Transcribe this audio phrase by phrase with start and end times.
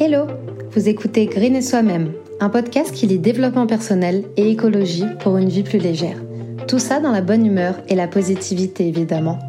[0.00, 0.28] Hello
[0.70, 5.48] Vous écoutez Green et Soi-même, un podcast qui lit développement personnel et écologie pour une
[5.48, 6.22] vie plus légère.
[6.68, 9.40] Tout ça dans la bonne humeur et la positivité évidemment.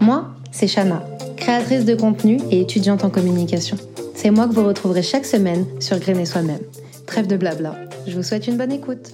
[0.00, 1.02] Moi, c'est Shana,
[1.36, 3.76] créatrice de contenu et étudiante en communication.
[4.14, 6.62] C'est moi que vous retrouverez chaque semaine sur Green et Soi-même.
[7.06, 7.74] Trêve de blabla,
[8.06, 9.10] je vous souhaite une bonne écoute.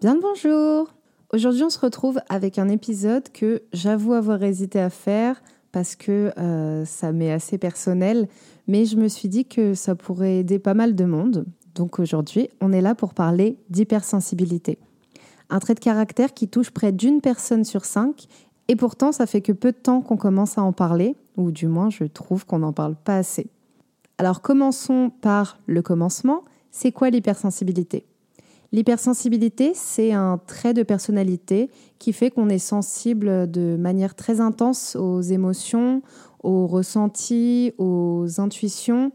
[0.00, 0.94] Bien le bonjour
[1.34, 5.42] Aujourd'hui on se retrouve avec un épisode que j'avoue avoir hésité à faire
[5.74, 8.28] parce que euh, ça m'est assez personnel,
[8.68, 11.46] mais je me suis dit que ça pourrait aider pas mal de monde.
[11.74, 14.78] Donc aujourd'hui, on est là pour parler d'hypersensibilité.
[15.50, 18.28] Un trait de caractère qui touche près d'une personne sur cinq,
[18.68, 21.66] et pourtant ça fait que peu de temps qu'on commence à en parler, ou du
[21.66, 23.48] moins je trouve qu'on n'en parle pas assez.
[24.18, 26.42] Alors commençons par le commencement.
[26.70, 28.06] C'est quoi l'hypersensibilité?
[28.74, 31.70] L'hypersensibilité, c'est un trait de personnalité
[32.00, 36.02] qui fait qu'on est sensible de manière très intense aux émotions,
[36.42, 39.12] aux ressentis, aux intuitions.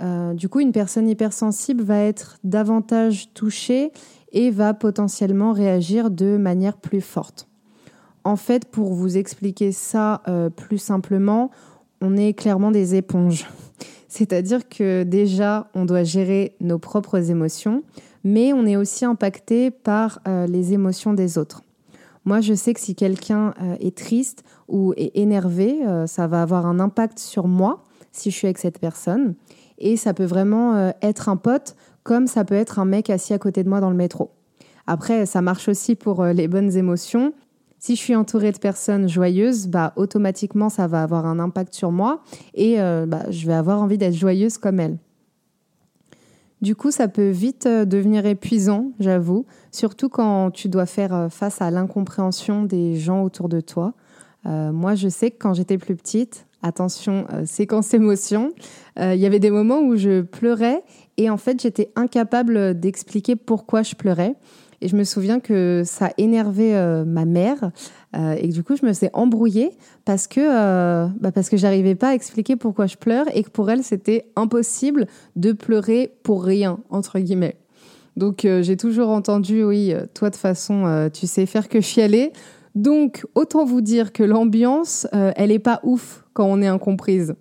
[0.00, 3.92] Euh, du coup, une personne hypersensible va être davantage touchée
[4.32, 7.48] et va potentiellement réagir de manière plus forte.
[8.24, 11.50] En fait, pour vous expliquer ça euh, plus simplement,
[12.00, 13.46] on est clairement des éponges.
[14.08, 17.82] C'est-à-dire que déjà, on doit gérer nos propres émotions,
[18.24, 21.62] mais on est aussi impacté par euh, les émotions des autres.
[22.24, 26.42] Moi, je sais que si quelqu'un euh, est triste ou est énervé, euh, ça va
[26.42, 29.34] avoir un impact sur moi si je suis avec cette personne.
[29.78, 33.38] Et ça peut vraiment être un pote comme ça peut être un mec assis à
[33.38, 34.30] côté de moi dans le métro.
[34.86, 37.32] Après, ça marche aussi pour les bonnes émotions.
[37.78, 41.90] Si je suis entourée de personnes joyeuses, bah, automatiquement, ça va avoir un impact sur
[41.90, 42.22] moi
[42.54, 44.98] et bah, je vais avoir envie d'être joyeuse comme elles.
[46.62, 51.28] Du coup, ça peut vite euh, devenir épuisant, j'avoue, surtout quand tu dois faire euh,
[51.28, 53.94] face à l'incompréhension des gens autour de toi.
[54.46, 58.52] Euh, moi, je sais que quand j'étais plus petite, attention, séquence émotion,
[58.96, 60.84] il y avait des moments où je pleurais
[61.16, 64.36] et en fait, j'étais incapable d'expliquer pourquoi je pleurais.
[64.82, 67.70] Et je me souviens que ça énervait euh, ma mère
[68.16, 69.70] euh, et que du coup je me suis embrouillée
[70.04, 73.70] parce que euh, bah que j'arrivais pas à expliquer pourquoi je pleure et que pour
[73.70, 75.06] elle c'était impossible
[75.36, 77.54] de pleurer pour rien entre guillemets.
[78.16, 82.32] Donc j'ai toujours entendu oui toi de façon tu sais faire que chialer.
[82.74, 87.36] Donc autant vous dire que l'ambiance elle est pas ouf quand on est incomprise.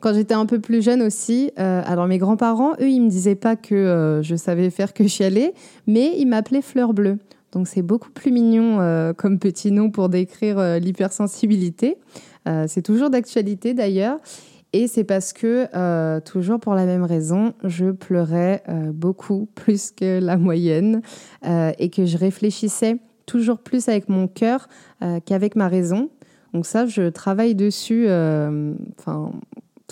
[0.00, 3.36] Quand j'étais un peu plus jeune aussi, euh, alors mes grands-parents, eux, ils me disaient
[3.36, 5.54] pas que euh, je savais faire que chialer,
[5.86, 7.18] mais ils m'appelaient Fleur Bleue.
[7.52, 11.98] Donc c'est beaucoup plus mignon euh, comme petit nom pour décrire l'hypersensibilité.
[12.66, 14.18] c'est toujours d'actualité d'ailleurs.
[14.74, 15.68] Et c'est parce que,
[16.20, 21.02] toujours pour la même raison, je pleurais beaucoup plus que la moyenne
[21.44, 22.96] et que je réfléchissais
[23.26, 24.68] toujours plus avec mon cœur
[25.26, 26.08] qu'avec ma raison.
[26.52, 28.06] Donc ça, je travaille dessus.
[28.98, 29.32] Enfin,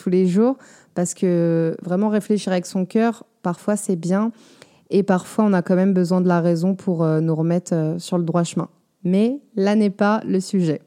[0.01, 0.57] tous les jours
[0.95, 4.33] parce que vraiment réfléchir avec son cœur, parfois c'est bien
[4.91, 7.99] et parfois on a quand même besoin de la raison pour euh, nous remettre euh,
[7.99, 8.69] sur le droit chemin.
[9.05, 10.83] Mais là n'est pas le sujet.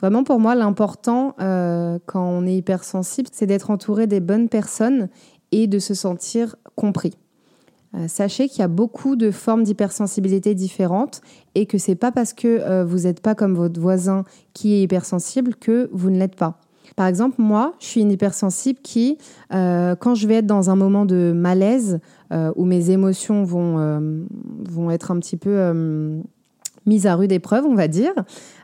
[0.00, 5.08] Vraiment pour moi, l'important euh, quand on est hypersensible, c'est d'être entouré des bonnes personnes
[5.52, 7.16] et de se sentir compris.
[8.06, 11.20] Sachez qu'il y a beaucoup de formes d'hypersensibilité différentes
[11.54, 15.54] et que c'est pas parce que vous n'êtes pas comme votre voisin qui est hypersensible
[15.54, 16.60] que vous ne l'êtes pas.
[16.96, 19.18] Par exemple, moi, je suis une hypersensible qui,
[19.54, 22.00] euh, quand je vais être dans un moment de malaise,
[22.32, 24.24] euh, où mes émotions vont, euh,
[24.68, 25.72] vont être un petit peu
[26.86, 28.12] mises à rude épreuve, on va dire,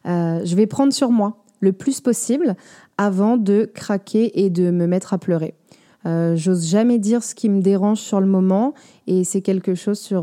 [0.04, 2.56] je vais prendre sur moi le plus possible
[2.96, 5.54] avant de craquer et de me mettre à pleurer.
[6.04, 8.72] J'ose jamais dire ce qui me dérange sur le moment
[9.06, 10.22] et c'est quelque chose sur,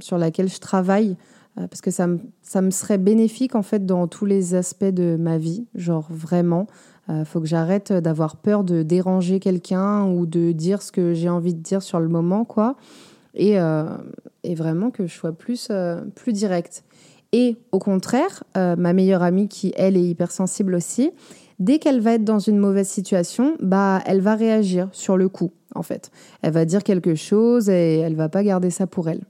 [0.00, 1.16] sur laquelle je travaille
[1.54, 5.16] parce que ça me, ça me serait bénéfique en fait dans tous les aspects de
[5.16, 6.66] ma vie, genre vraiment.
[7.10, 11.28] Euh, faut que j'arrête d'avoir peur de déranger quelqu'un ou de dire ce que j'ai
[11.28, 12.76] envie de dire sur le moment, quoi.
[13.34, 13.84] Et, euh,
[14.42, 16.84] et vraiment que je sois plus, euh, plus directe.
[17.32, 21.10] Et au contraire, ma meilleure amie qui, elle, est hypersensible aussi,
[21.58, 25.52] dès qu'elle va être dans une mauvaise situation, bah, elle va réagir sur le coup,
[25.74, 26.10] en fait.
[26.42, 29.22] Elle va dire quelque chose et elle va pas garder ça pour elle.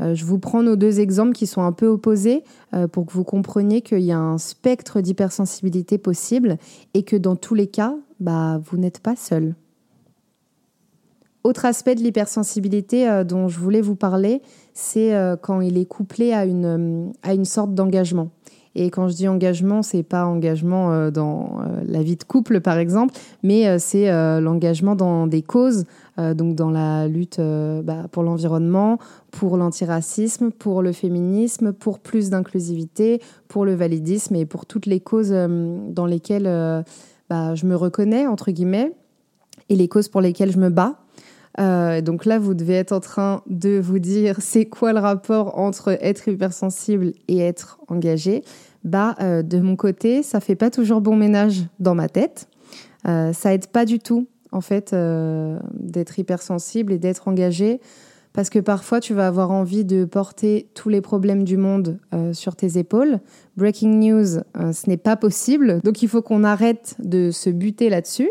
[0.00, 2.44] Euh, je vous prends nos deux exemples qui sont un peu opposés
[2.74, 6.56] euh, pour que vous compreniez qu'il y a un spectre d'hypersensibilité possible
[6.94, 9.54] et que dans tous les cas, bah, vous n'êtes pas seul.
[11.44, 14.42] Autre aspect de l'hypersensibilité euh, dont je voulais vous parler,
[14.74, 15.12] c'est
[15.42, 18.30] quand il est couplé à une, à une sorte d'engagement.
[18.80, 22.60] Et quand je dis engagement, c'est pas engagement euh, dans euh, la vie de couple,
[22.60, 24.08] par exemple, mais euh, c'est
[24.40, 25.84] l'engagement dans des causes,
[26.16, 28.98] donc dans la lutte bah, pour l'environnement,
[29.30, 35.00] pour l'antiracisme, pour le féminisme, pour plus d'inclusivité, pour le validisme et pour toutes les
[35.00, 36.84] causes dans lesquelles
[37.30, 38.92] bah, je me reconnais, entre guillemets,
[39.68, 40.98] et les causes pour lesquelles je me bats.
[41.58, 45.96] Donc là, vous devez être en train de vous dire c'est quoi le rapport entre
[46.00, 48.42] être hypersensible et être engagé?
[48.84, 52.48] Bah, euh, de mon côté, ça fait pas toujours bon ménage dans ma tête.
[53.06, 54.94] Euh, ça aide pas du tout, en fait,
[55.74, 57.80] d'être hypersensible et d'être engagé.
[58.32, 61.98] Parce que parfois, tu vas avoir envie de porter tous les problèmes du monde
[62.32, 63.18] sur tes épaules.
[63.56, 65.80] Breaking news, ce n'est pas possible.
[65.82, 68.30] Donc, il faut qu'on arrête de se buter là-dessus.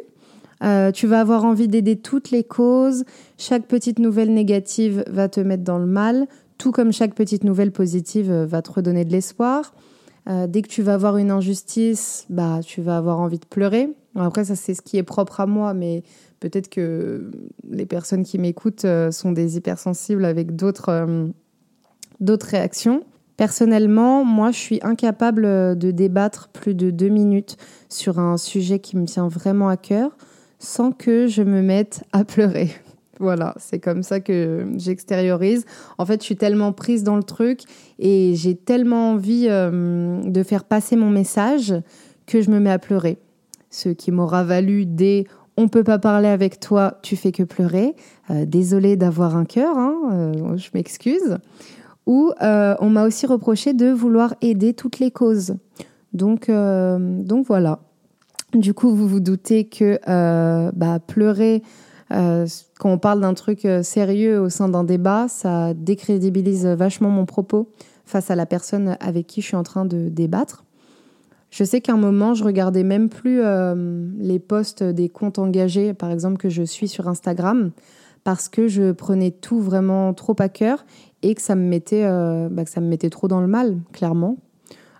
[0.63, 3.05] Euh, tu vas avoir envie d'aider toutes les causes.
[3.37, 6.27] Chaque petite nouvelle négative va te mettre dans le mal,
[6.57, 9.73] tout comme chaque petite nouvelle positive euh, va te redonner de l'espoir.
[10.27, 13.89] Euh, dès que tu vas avoir une injustice, bah, tu vas avoir envie de pleurer.
[14.15, 16.03] Après, ça, c'est ce qui est propre à moi, mais
[16.39, 17.31] peut-être que
[17.69, 21.29] les personnes qui m'écoutent sont des hypersensibles avec d'autres
[22.19, 23.03] d'autres réactions.
[23.37, 25.43] Personnellement, moi, je suis incapable
[25.77, 27.57] de débattre plus de deux minutes
[27.89, 30.17] sur un sujet qui me tient vraiment à cœur
[30.59, 32.71] sans que je me mette à pleurer.
[33.19, 35.65] Voilà, c'est comme ça que j'extériorise.
[35.97, 37.61] En fait, je suis tellement prise dans le truc
[37.99, 41.73] et j'ai tellement envie euh, de faire passer mon message
[42.25, 43.17] que je me mets à pleurer.
[43.69, 45.27] Ce qui m'aura valu des
[45.59, 47.95] on peut pas parler avec toi, tu fais que pleurer.
[48.29, 51.39] Euh, désolée d'avoir un cœur, hein, euh, je m'excuse.
[52.05, 55.55] Ou on m'a aussi reproché de vouloir aider toutes les causes.
[56.13, 57.81] Donc, donc voilà.
[58.53, 61.59] Du coup, vous vous doutez que euh, bah, pleurer euh,
[62.09, 67.25] quand on parle d'un truc euh, sérieux au sein d'un débat, ça décrédibilise vachement mon
[67.25, 67.69] propos
[68.05, 70.63] face à la personne avec qui je suis en train de débattre.
[71.49, 73.41] Je sais qu'à un moment, je regardais même plus
[74.19, 77.71] les posts des comptes engagés, par exemple, que je suis sur Instagram,
[78.25, 80.85] parce que je prenais tout vraiment trop à cœur
[81.21, 84.37] et que ça me mettait, bah, que ça me mettait trop dans le mal, clairement.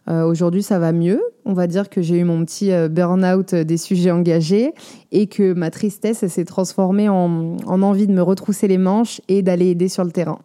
[0.09, 1.21] Euh, aujourd'hui, ça va mieux.
[1.45, 4.73] On va dire que j'ai eu mon petit euh, burn-out des sujets engagés
[5.11, 9.67] et que ma tristesse s'est transformée en, envie de me retrousser les manches et d'aller
[9.67, 10.39] aider sur le terrain.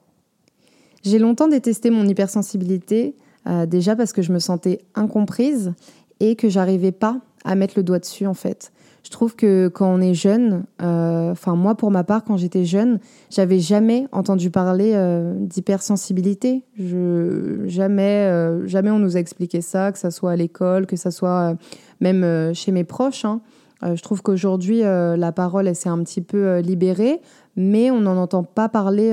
[1.05, 3.15] J'ai longtemps détesté mon hypersensibilité,
[3.47, 5.75] euh, déjà parce que je me sentais incomprise
[6.21, 8.73] et que j'arrivais pas à mettre le doigt dessus en fait.
[9.03, 12.65] Je trouve que quand on est jeune, euh, enfin moi pour ma part quand j'étais
[12.65, 13.01] jeune,
[13.31, 16.63] j'avais jamais entendu parler euh, d'hypersensibilité.
[16.79, 21.11] Jamais, euh, jamais on nous a expliqué ça, que ça soit à l'école, que ça
[21.11, 21.57] soit
[22.01, 23.25] même chez mes proches.
[23.25, 23.41] Hein.
[23.83, 27.21] je trouve qu'aujourd'hui la parole elle s'est un petit peu libérée,
[27.57, 29.11] mais on n'en entend pas parler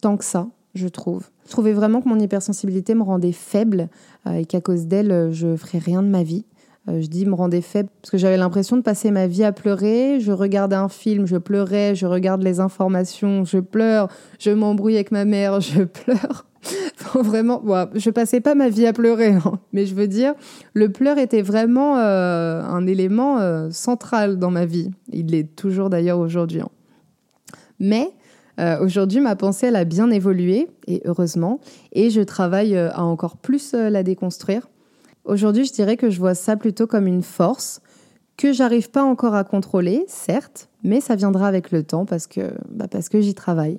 [0.00, 1.30] tant que ça, je trouve.
[1.46, 3.88] Je trouvais vraiment que mon hypersensibilité me rendait faible
[4.32, 6.44] et qu'à cause d'elle, je ferais rien de ma vie.
[6.88, 9.52] Euh, je dis me rendait faible parce que j'avais l'impression de passer ma vie à
[9.52, 10.20] pleurer.
[10.20, 14.08] Je regardais un film, je pleurais, je regarde les informations, je pleure,
[14.38, 16.46] je m'embrouille avec ma mère, je pleure.
[17.14, 19.60] vraiment, bon, je passais pas ma vie à pleurer, hein.
[19.72, 20.34] mais je veux dire,
[20.72, 24.90] le pleur était vraiment euh, un élément euh, central dans ma vie.
[25.12, 26.60] Il l'est toujours d'ailleurs aujourd'hui.
[26.60, 26.70] Hein.
[27.80, 28.10] Mais
[28.80, 31.58] aujourd'hui, ma pensée, elle a bien évolué, et heureusement,
[31.92, 34.68] et je travaille à encore plus la déconstruire.
[35.24, 37.80] Aujourd'hui, je dirais que je vois ça plutôt comme une force
[38.36, 42.52] que j'arrive pas encore à contrôler, certes, mais ça viendra avec le temps parce que,
[42.68, 43.78] bah que j'y travaille.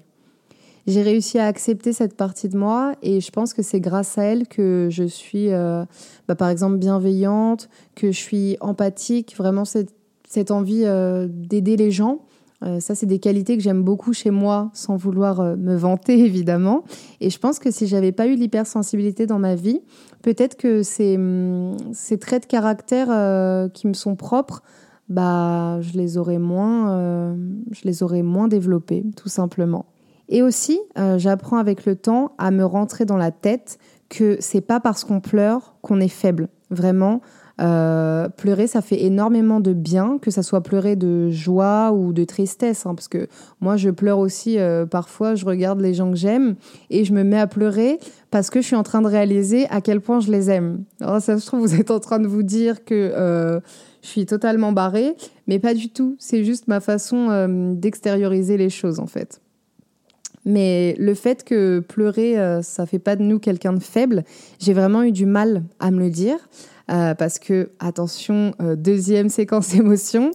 [0.87, 4.23] J'ai réussi à accepter cette partie de moi et je pense que c'est grâce à
[4.23, 5.83] elle que je suis, euh,
[6.27, 9.93] bah par exemple, bienveillante, que je suis empathique, vraiment cette,
[10.27, 12.21] cette envie euh, d'aider les gens.
[12.63, 16.83] Euh, ça, c'est des qualités que j'aime beaucoup chez moi, sans vouloir me vanter évidemment.
[17.21, 19.81] Et je pense que si j'avais pas eu l'hypersensibilité dans ma vie,
[20.21, 21.77] peut-être que ces, hum,
[22.19, 24.63] traits de caractère euh, qui me sont propres,
[25.07, 27.35] bah, je les aurais moins, euh,
[27.71, 29.85] je les aurais moins développés, tout simplement.
[30.29, 33.77] Et aussi, euh, j'apprends avec le temps à me rentrer dans la tête
[34.09, 36.49] que c'est pas parce qu'on pleure qu'on est faible.
[36.71, 37.21] Vraiment,
[37.61, 42.23] euh, pleurer, ça fait énormément de bien, que ça soit pleurer de joie ou de
[42.25, 42.85] tristesse.
[42.85, 43.27] Hein, parce que
[43.61, 46.55] moi, je pleure aussi euh, parfois, je regarde les gens que j'aime
[46.89, 47.99] et je me mets à pleurer
[48.31, 50.83] parce que je suis en train de réaliser à quel point je les aime.
[50.99, 53.59] Alors, ça se trouve, vous êtes en train de vous dire que euh,
[54.01, 55.15] je suis totalement barrée,
[55.47, 56.15] mais pas du tout.
[56.19, 59.41] C'est juste ma façon d'extérioriser les choses, en fait.
[60.47, 64.23] Mais le fait que pleurer, ça fait pas de nous quelqu'un de faible,
[64.59, 66.37] j'ai vraiment eu du mal à me le dire.
[66.91, 70.31] Euh, parce que, attention, euh, deuxième séquence émotion,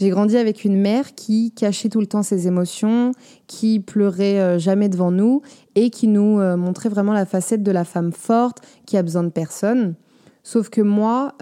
[0.00, 3.12] j'ai grandi avec une mère qui cachait tout le temps ses émotions,
[3.46, 5.42] qui pleurait euh, jamais devant nous
[5.76, 9.30] et qui nous montrait vraiment la facette de la femme forte qui a besoin de
[9.30, 9.94] personne.
[10.42, 11.34] Sauf que moi,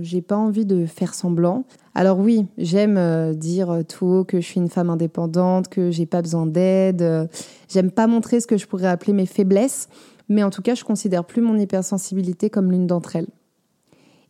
[0.00, 1.64] j'ai pas envie de faire semblant.
[1.94, 6.22] Alors oui, j'aime dire tout haut que je suis une femme indépendante, que j'ai pas
[6.22, 7.28] besoin d'aide.
[7.68, 9.88] j'aime pas montrer ce que je pourrais appeler mes faiblesses,
[10.28, 13.28] mais en tout cas, je considère plus mon hypersensibilité comme l'une d'entre elles.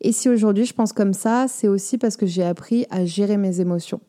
[0.04, 3.38] Et si aujourd'hui je pense comme ça, c'est aussi parce que j'ai appris à gérer
[3.38, 4.00] mes émotions.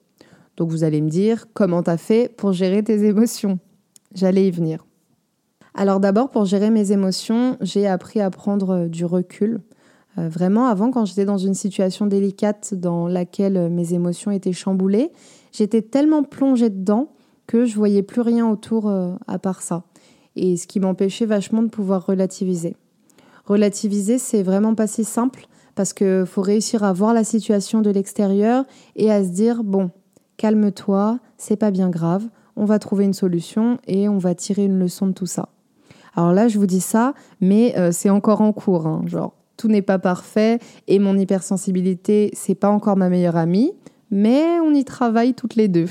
[0.57, 3.59] Donc vous allez me dire, comment t'as fait pour gérer tes émotions?
[4.13, 4.85] J'allais y venir.
[5.73, 9.61] Alors d'abord, pour gérer mes émotions, j'ai appris à prendre euh, du recul.
[10.17, 14.51] Euh, vraiment, avant, quand j'étais dans une situation délicate dans laquelle euh, mes émotions étaient
[14.51, 15.13] chamboulées,
[15.53, 17.13] j'étais tellement plongée dedans
[17.47, 18.91] que je voyais plus rien autour
[19.27, 19.83] à part ça.
[20.35, 22.75] Et ce qui m'empêchait vachement de pouvoir relativiser.
[23.45, 27.89] Relativiser, c'est vraiment pas si simple parce qu'il faut réussir à voir la situation de
[27.89, 28.65] l'extérieur
[28.95, 29.91] et à se dire bon,
[30.37, 32.23] calme-toi, c'est pas bien grave,
[32.55, 35.49] on va trouver une solution et on va tirer une leçon de tout ça.
[36.15, 38.87] Alors là, je vous dis ça, mais euh, c'est encore en cours.
[38.87, 39.03] Hein.
[39.05, 43.73] genre, tout n'est pas parfait et mon hypersensibilité, c'est pas encore ma meilleure amie,
[44.11, 45.89] mais on y travaille toutes les deux.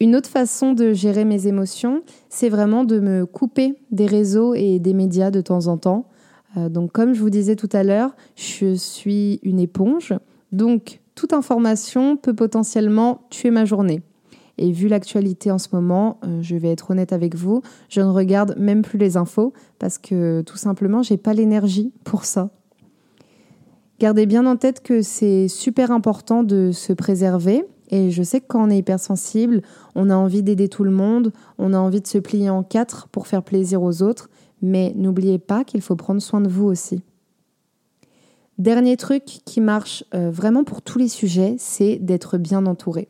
[0.00, 4.78] Une autre façon de gérer mes émotions, c'est vraiment de me couper des réseaux et
[4.78, 6.06] des médias de temps en temps.
[6.58, 10.14] Euh, donc, comme je vous disais tout à l'heure, je suis une éponge.
[10.52, 14.02] Donc, toute information peut potentiellement tuer ma journée.
[14.58, 18.08] Et vu l'actualité en ce moment, euh, je vais être honnête avec vous, je ne
[18.08, 22.50] regarde même plus les infos parce que tout simplement, j'ai pas l'énergie pour ça.
[24.00, 27.64] Gardez bien en tête que c'est super important de se préserver.
[27.90, 29.62] Et je sais que quand on est hypersensible,
[29.94, 33.08] on a envie d'aider tout le monde, on a envie de se plier en quatre
[33.08, 34.28] pour faire plaisir aux autres,
[34.62, 37.02] mais n'oubliez pas qu'il faut prendre soin de vous aussi.
[38.58, 43.08] Dernier truc qui marche euh, vraiment pour tous les sujets, c'est d'être bien entouré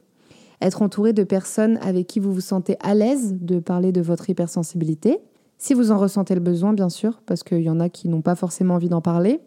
[0.61, 4.28] être entouré de personnes avec qui vous vous sentez à l'aise de parler de votre
[4.28, 5.19] hypersensibilité,
[5.57, 8.23] si vous en ressentez le besoin, bien sûr, parce qu'il y en a qui n'ont
[8.23, 9.40] pas forcément envie d'en parler.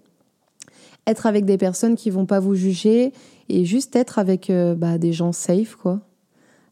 [1.08, 3.14] Être avec des personnes qui vont pas vous juger
[3.50, 6.02] et juste être avec euh, bah, des gens safe, quoi.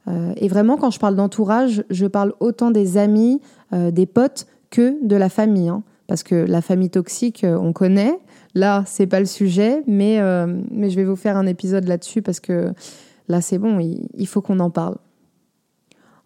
[0.07, 4.97] Euh, et vraiment, quand je parle d'entourage, je parle autant des amis, des potes que
[5.05, 5.69] de la famille.
[5.69, 5.83] Hein.
[6.07, 8.19] parce que la famille toxique, on connaît.
[8.55, 10.19] Là, c'est pas le sujet, mais,
[10.71, 12.73] mais je vais vous faire un épisode là-dessus parce que
[13.29, 14.97] Là, c'est bon, il faut qu'on en parle.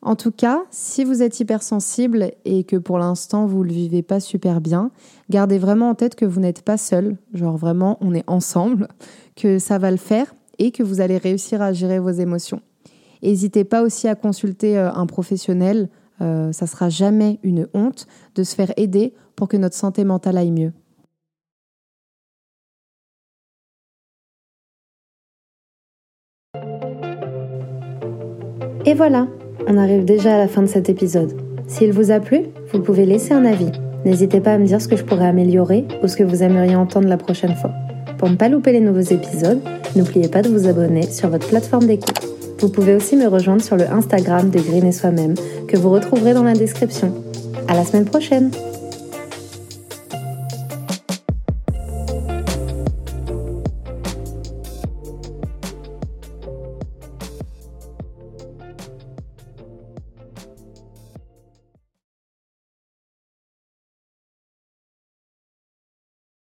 [0.01, 4.01] En tout cas, si vous êtes hypersensible et que pour l'instant vous ne le vivez
[4.01, 4.91] pas super bien,
[5.29, 8.87] gardez vraiment en tête que vous n'êtes pas seul, genre vraiment on est ensemble,
[9.35, 12.61] que ça va le faire et que vous allez réussir à gérer vos émotions.
[13.21, 15.89] N'hésitez pas aussi à consulter euh, un professionnel,
[16.21, 20.37] euh, ça sera jamais une honte de se faire aider pour que notre santé mentale
[20.37, 20.73] aille mieux.
[28.85, 29.27] Et voilà,
[29.67, 31.33] on arrive déjà à la fin de cet épisode.
[31.67, 32.41] S'il vous a plu,
[32.73, 33.71] vous pouvez laisser un avis.
[34.03, 36.75] N'hésitez pas à me dire ce que je pourrais améliorer ou ce que vous aimeriez
[36.75, 37.71] entendre la prochaine fois.
[38.17, 39.61] Pour ne pas louper les nouveaux épisodes,
[39.95, 42.32] n'oubliez pas de vous abonner sur votre plateforme d'écoute.
[42.63, 45.33] Vous pouvez aussi me rejoindre sur le Instagram de Green et Soi-même
[45.67, 47.13] que vous retrouverez dans la description.
[47.67, 48.51] À la semaine prochaine!